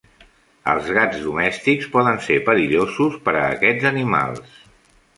[0.71, 4.61] Els gats domèstics poden ser perillosos per a aquests animals.